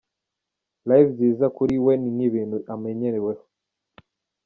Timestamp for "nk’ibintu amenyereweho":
2.13-3.43